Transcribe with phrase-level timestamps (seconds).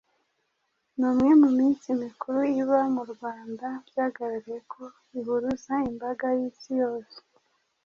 [0.97, 4.83] Ni umwe mu minsi mikuru iba mu Rwanda byagaragaye ko
[5.19, 7.17] ihuruza imbaga y’isi yose.